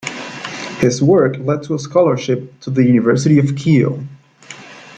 His 0.79 0.99
work 0.99 1.37
led 1.37 1.61
to 1.61 1.75
a 1.75 1.77
scholarship 1.77 2.59
to 2.61 2.71
the 2.71 2.83
University 2.83 3.37
of 3.37 3.55
Kiel. 3.55 4.03